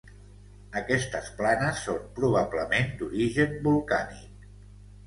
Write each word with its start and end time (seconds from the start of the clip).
Aquestes 0.79 1.27
planes 1.41 1.83
són 1.89 2.09
probablement 2.17 2.91
d'origen 3.03 3.57
volcànic. 3.71 4.51